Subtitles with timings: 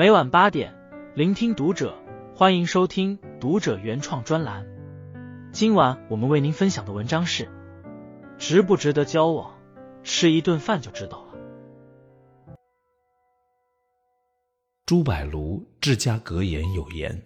[0.00, 0.74] 每晚八点，
[1.14, 1.94] 聆听读者，
[2.34, 4.64] 欢迎收听读者原创专栏。
[5.52, 7.46] 今晚我们为您分享的文章是：
[8.38, 9.52] 值不值得交往，
[10.02, 11.34] 吃一顿饭就知道了。
[14.86, 17.22] 朱柏庐治家格言有言：“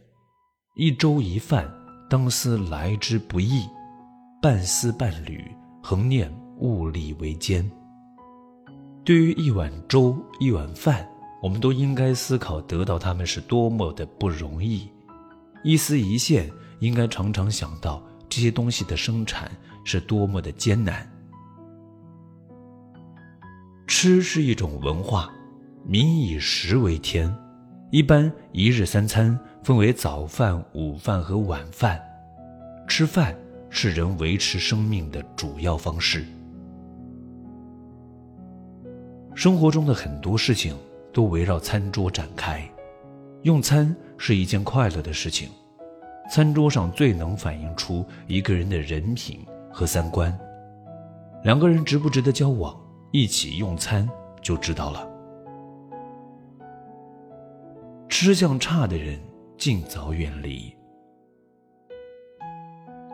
[0.74, 1.72] 一粥一饭，
[2.10, 3.68] 当思来之不易；
[4.42, 5.48] 半丝半缕，
[5.80, 7.70] 恒念物力维艰。”
[9.06, 11.08] 对于一碗粥、一碗饭，
[11.44, 14.88] 我们都应该思考得到它们是多么的不容易；
[15.62, 19.52] 一丝一线，应该常常想到这些东西的生产
[19.84, 21.06] 是多么的艰难。
[23.86, 25.30] 吃是一种文化，
[25.84, 27.30] 民以食为天，
[27.90, 32.00] 一般一日三餐分为早饭、午饭和晚饭。
[32.88, 33.36] 吃饭
[33.68, 36.24] 是人维持生命的主要方式。
[39.34, 40.74] 生活中的很多事情
[41.14, 42.68] 都围绕餐桌展开，
[43.42, 45.48] 用餐是一件快乐的事情。
[46.30, 50.36] 餐桌上最能反映出一个人的人品和三观。
[51.44, 52.74] 两个人值不值得交往，
[53.12, 54.08] 一起用餐
[54.42, 55.08] 就知道了。
[58.08, 59.20] 吃相差的人
[59.56, 60.74] 尽早远离。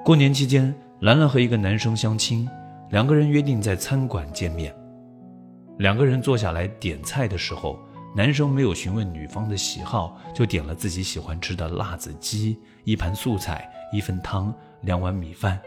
[0.05, 2.49] 过年期间，兰兰和一个男生相亲，
[2.91, 4.75] 两个人约定在餐馆见面。
[5.79, 7.79] 两个人坐下来点菜的时候，
[8.15, 15.61] 男生没有询问女方的喜好，就点了自己喜欢吃的辣子鸡，一盘素菜，一份汤，两碗米饭。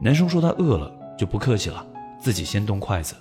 [0.00, 1.84] 男生说他饿了，就不客气了，
[2.20, 3.16] 自己先动筷子，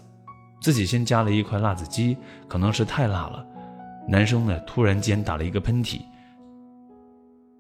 [0.61, 2.15] 自己先夹了一块辣子鸡，
[2.47, 3.43] 可能是太辣了。
[4.07, 6.01] 男生呢，突然间打了一个喷嚏，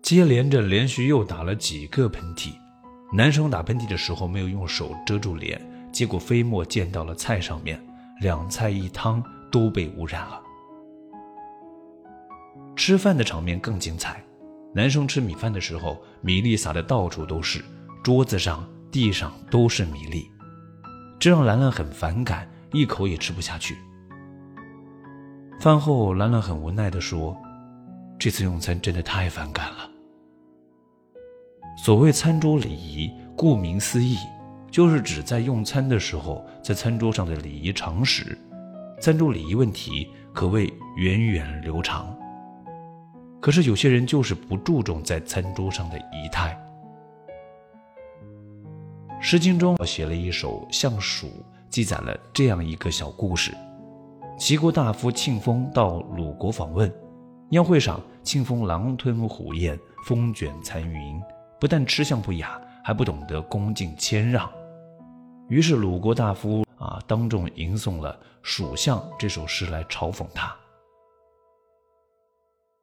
[0.03, 2.53] 接连着连续又打了几个喷嚏。
[3.11, 5.59] 男生打喷嚏的时候没有用手遮住脸。
[5.91, 7.79] 结果飞沫溅到了菜上面，
[8.19, 10.41] 两菜一汤都被污染了。
[12.75, 14.21] 吃饭的场面更精彩，
[14.73, 17.63] 男生吃米饭的时候，米粒撒的到处都是，
[18.03, 20.27] 桌子上、地上都是米粒，
[21.19, 23.77] 这让兰兰很反感，一口也吃不下去。
[25.59, 27.37] 饭后，兰兰很无奈地说
[28.17, 29.87] ：“这次用餐真的太反感了。”
[31.77, 34.17] 所谓餐桌礼仪，顾名思义。
[34.71, 38.35] 就是指在用餐的时候，在餐桌上的礼仪常识，
[38.99, 42.15] 餐桌礼仪问题可谓源远流长。
[43.39, 46.57] 可是有些人就是不注重在餐桌上的仪态。
[49.21, 51.27] 《诗经》中写了一首《相鼠》，
[51.69, 53.53] 记载了这样一个小故事：
[54.37, 56.93] 齐国大夫庆丰到鲁国访问，
[57.49, 61.21] 宴会上，庆丰狼吞虎咽，风卷残云，
[61.59, 64.49] 不但吃相不雅，还不懂得恭敬谦让。
[65.49, 70.53] 于是鲁国大夫啊，当众吟诵了《蜀相》这首诗来嘲讽他。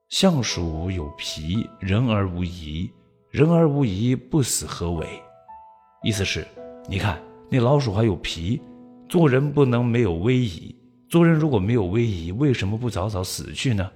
[0.08, 2.90] 相鼠有皮，人而无仪；
[3.30, 5.06] 人而无仪，不死何为？
[6.02, 6.48] 意思是，
[6.88, 8.62] 你看那老鼠还有皮，
[9.06, 10.74] 做人不能没有威仪。
[11.10, 13.92] 做人如果没有威仪，为什么不早早死去呢？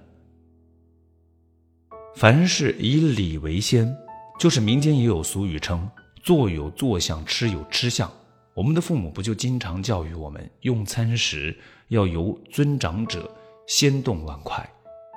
[2.14, 3.96] 凡事以礼为先，
[4.38, 5.88] 就是民间也有俗语称：
[6.22, 8.12] 坐有坐相，吃有吃相。
[8.54, 11.56] 我们的父母不就经常教育我们，用餐时
[11.88, 13.28] 要由尊长者
[13.66, 14.64] 先动碗筷，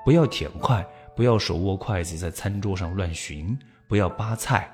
[0.03, 0.83] 不要舔筷，
[1.15, 3.55] 不要手握筷子在餐桌上乱寻，
[3.87, 4.73] 不要扒菜。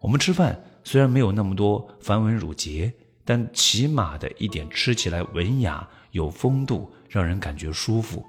[0.00, 2.90] 我们吃饭虽然没有那么多繁文缛节，
[3.26, 8.24] 但起码的一点吃起来文雅有风度，让人感觉舒服。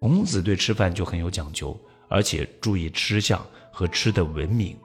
[0.00, 1.78] 孔子对吃饭就很有讲究，
[2.08, 3.40] 而且注意吃相
[3.72, 4.76] 和吃的文明。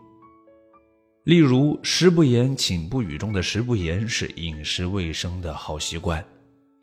[1.23, 6.23] 例如“食不言，寝不语”中的“食不言”是饮食卫生的好习惯，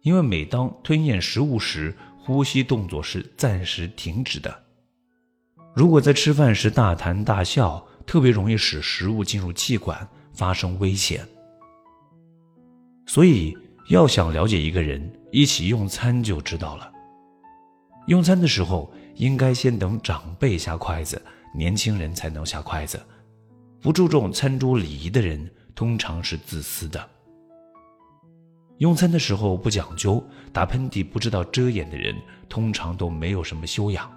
[0.01, 4.65] 因为每当吞咽食物时，呼吸动作是暂时停止的。
[5.75, 11.23] 如果在吃饭时大谈大笑，特别容易使食物进入气管，发生危险。
[13.07, 13.55] 所以，
[13.91, 16.91] 要想了解一个人，一起用餐就知道了。
[18.07, 21.21] 用餐的时候，应该先等长辈下筷子，
[21.55, 22.99] 年轻人才能下筷子。
[23.81, 27.09] 不注重餐桌礼仪的人，通常是自私的。
[28.77, 30.23] 用餐的时候不讲究，
[30.53, 32.15] 打喷嚏不知道遮掩的人，
[32.49, 34.11] 通常都没有什么修养。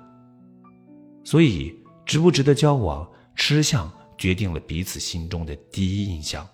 [1.23, 1.73] 所以，
[2.05, 6.45] 值不值得交往，吃相决定了彼此心中的第一印象。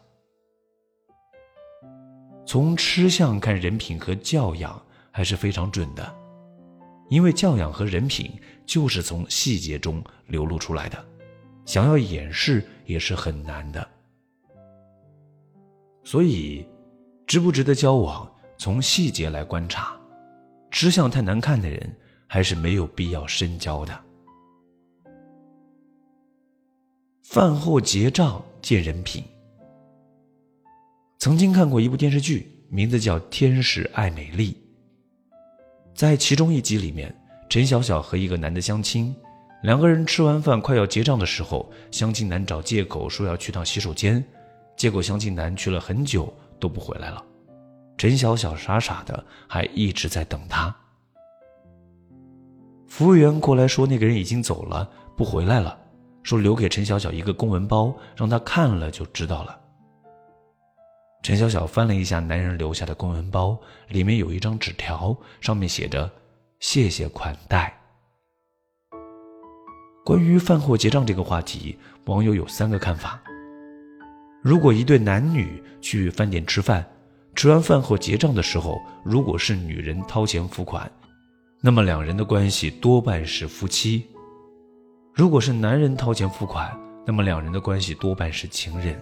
[2.45, 4.79] 从吃相看人品和教养
[5.11, 6.15] 还是非常准的，
[7.09, 8.31] 因为教养和人品
[8.67, 11.05] 就是从细节中流露出来的。
[11.69, 13.87] 想要掩饰也是很难的，
[16.03, 16.65] 所以
[17.27, 18.27] 值不值得交往，
[18.57, 19.95] 从细节来观察。
[20.71, 21.95] 吃相太难看的人，
[22.25, 24.03] 还是没有必要深交的。
[27.21, 29.23] 饭后结账见人品。
[31.19, 34.53] 曾经看过一部电视剧，名字叫《天使爱美丽》。
[35.93, 37.15] 在其中一集里面，
[37.47, 39.15] 陈小小和一个男的相亲，
[39.61, 44.23] 两个人吃完饭快要结账的时候，相亲男找借口说要去趟洗手间，
[44.77, 47.23] 结果相亲男去了很久都不回来了，
[47.97, 50.73] 陈小小傻傻的还一直在等他。
[52.87, 55.77] 服务员过来说那个人已经走了，不回来了。
[56.21, 59.57] 说留给陈小小一个公文包，让他看了就知道了。
[61.23, 63.57] 陈小小翻了一下男人留下的公文包，
[63.87, 66.11] 里面有一张纸条，上面写着
[66.59, 67.73] “谢谢款待”。
[70.09, 73.21] 关于饭后结账这个话题，网友有三个看法：
[74.41, 76.83] 如果一对男女去饭店吃饭，
[77.35, 80.91] 吃完饭后结账的时候，如果是女人掏钱付款，
[81.61, 84.03] 那么两人的关系多半是夫妻。
[85.13, 86.75] 如果是男人掏钱付款，
[87.05, 88.95] 那么两人的关系多半是情人；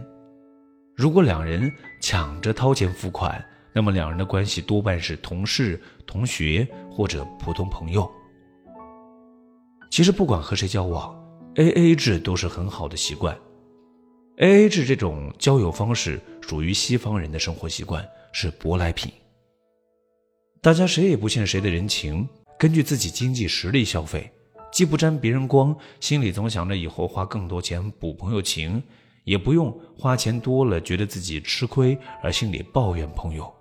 [0.94, 1.72] 如果两人
[2.02, 8.12] 抢着掏钱付款，那么两人的关系多半是同事、同学或者普通朋友。
[9.90, 11.16] 其实不管和谁交往
[11.56, 13.38] ，A A 制都是很好的习惯。
[14.38, 19.12] A A 制这种交友方式属于西方人的生活习惯，是舶来品。
[20.62, 22.28] 大家谁也不欠谁的人情，
[22.60, 24.32] 根据自己经济实力消费。
[24.72, 28.84] 既不沾别人光，心里总想着以后花更多钱补朋友情，
[29.24, 33.52] 也不用花钱多了觉得自己吃亏而心里抱怨朋友。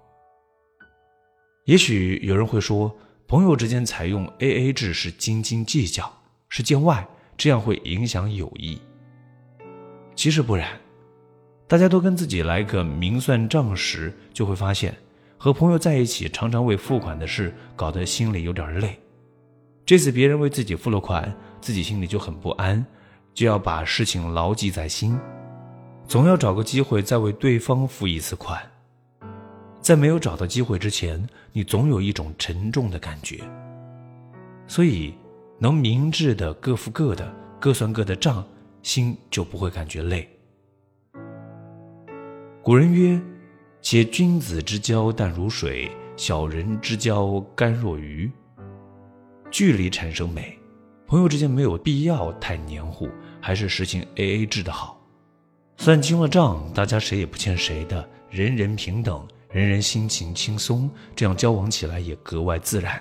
[1.65, 2.95] 也许有人会说，
[3.29, 6.13] 朋友之间采用 A A 制是斤斤计较，
[6.49, 7.05] 是见外，
[7.37, 8.81] 这样会影响友谊。
[10.15, 10.69] 其实不然，
[11.67, 14.95] 大家都跟自己来个明算账时，就会发现，
[15.37, 18.97] 和朋友在一起常常为付款的事搞得心里有点累。
[19.85, 22.85] 这次别人为自己付了款，自己心里就很不安，
[23.35, 25.19] 就要把事情牢记在心，
[26.07, 28.63] 总要找个机会再为对方付一次款。
[29.87, 33.39] 在没有找到机会之前，你总有一种沉重的感觉。
[34.67, 35.15] 所以，
[35.61, 38.45] 能明智的各付各的，各算各的账，
[38.83, 40.29] 心就不会感觉累。
[42.65, 43.21] 古人曰
[43.81, 48.29] ：“且君子之交淡如水，小人之交甘若鱼。”
[49.53, 50.59] 距离产生美，
[51.07, 53.09] 朋友之间没有必要太黏糊，
[53.41, 55.01] 还是实行 A A 制的好。
[55.77, 59.25] 算清了账，大家谁也不欠谁的，人人平等，
[59.57, 63.01] 人人心情轻松，这样交往起来也格外自然。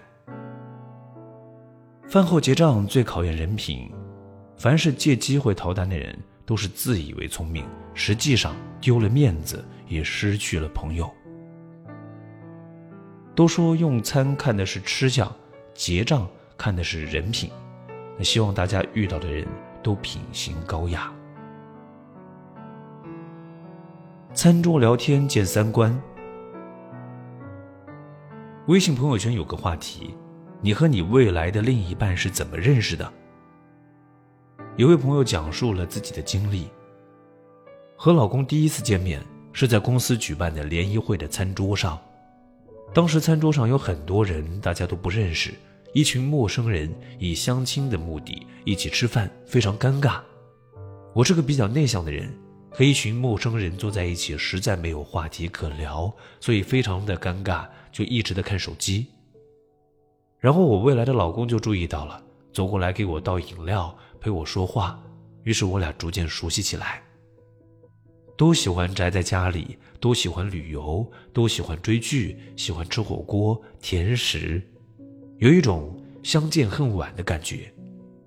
[2.07, 3.91] 饭后结账最考验人品，
[4.57, 11.13] 凡是借机会逃单的人，都是自以为聪明，实际上丢了面子，也失去了朋友。
[13.35, 15.29] 都说用餐看的是吃相。
[15.73, 16.25] 结账
[16.55, 17.51] 看的是人品，
[18.17, 19.45] 那希望大家遇到的人
[19.83, 21.11] 都品行高雅。
[24.33, 25.93] 餐桌聊天见三观。
[28.67, 30.15] 微信朋友圈有个话题：
[30.59, 33.13] 你和你未来的另一半是怎么认识的？
[34.75, 36.67] 有位朋友讲述了自己的经历：
[37.95, 39.21] 和老公第一次见面
[39.53, 42.01] 是在公司举办的联谊会的餐桌上。
[42.91, 45.53] 当时餐桌上有很多人，大家都不认识，
[45.93, 50.19] 一群陌生人以相亲的目的一起吃饭，非常尴尬。
[51.13, 52.35] 我是个比较内向的人，
[52.71, 59.07] 和一群陌生人坐在一起，实在没有话题可聊，所以非常的尴尬，就一直在看手机。
[60.37, 62.21] 然后我未来的老公就注意到了，
[62.51, 65.01] 走过来给我倒饮料，陪我说话，
[65.43, 67.01] 于是我俩逐渐熟悉起来。
[68.35, 74.61] 都喜欢宅在家里，都喜欢旅游，都喜欢追剧，喜欢吃火锅、甜食，
[75.37, 77.73] 有一种相见恨晚的感觉，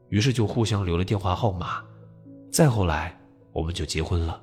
[0.08, 1.84] 于是就互相留了电话号码。
[2.50, 3.20] 再后来，
[3.52, 4.42] 我们就结婚了。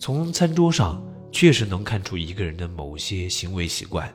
[0.00, 1.00] 从餐桌上
[1.36, 4.10] 确实能看出一个人的某些行为习惯，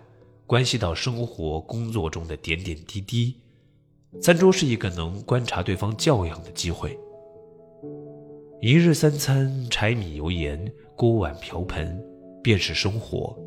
[0.48, 3.40] 关系到生活、工作中的点点滴滴。
[4.20, 6.98] 餐桌是一个能观察对方教养的机会。
[8.60, 12.04] 一日三餐，柴米油盐，锅碗瓢盆，
[12.42, 13.38] 便是生活。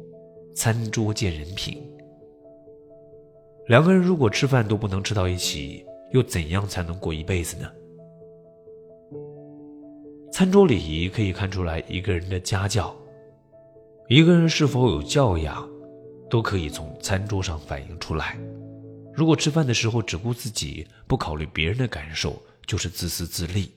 [0.55, 1.83] 餐桌见人品。
[3.67, 7.69] 两个人如果吃饭都不能吃到一起，又怎样才能过一辈子呢？
[10.33, 12.97] 餐桌礼仪可以看出来一个人的家教，
[14.07, 15.67] 一个人是否有教养，
[16.29, 18.39] 都可以从餐桌上反映出来。
[19.15, 23.73] 如果吃饭的时候只顾自己，不考虑别人的感受，就是自私自利。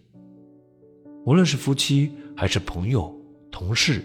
[1.26, 3.16] 无论是夫妻还是朋友、
[3.50, 4.04] 同事，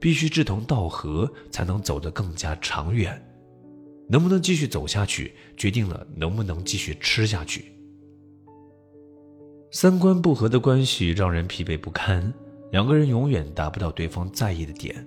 [0.00, 3.20] 必须志同道合，才能走得更加长远。
[4.08, 7.66] 能不能继续走下去，决定了能不能继续吃下去。
[9.70, 12.32] 三观不合的关系让人疲惫不堪，
[12.72, 15.06] 两个人永远达不到对方在意的点。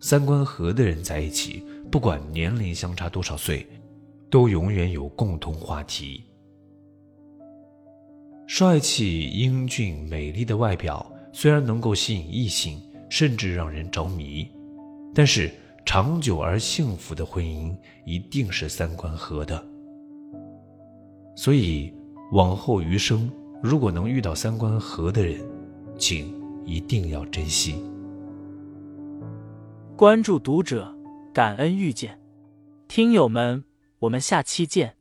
[0.00, 3.66] 三观合的人在一起，不管年龄相差多少岁，
[4.30, 6.22] 都永远有共同话题。
[8.46, 14.46] 帅气、英俊、美丽的外表虽然能够吸引异性，甚至让人着迷，
[15.14, 15.50] 但是
[15.84, 17.74] 长久而幸福的婚姻
[18.04, 19.64] 一定是三观合的。
[21.34, 21.92] 所以，
[22.32, 23.30] 往后余生，
[23.62, 25.40] 如果能遇到三观合的人，
[25.98, 26.32] 请
[26.64, 27.82] 一定要珍惜。
[29.96, 30.94] 关注读者，
[31.32, 32.20] 感恩遇见，
[32.86, 33.64] 听友们，
[34.00, 34.95] 我们下期见。